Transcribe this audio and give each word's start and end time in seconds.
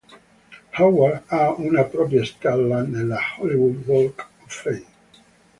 Howard 0.77 1.25
ha 1.29 1.51
una 1.65 1.83
propria 1.83 2.25
"stella" 2.25 2.81
nella 2.81 3.19
Hollywood 3.37 3.83
Walk 3.85 4.29
of 4.43 4.51
Fame. 4.51 4.85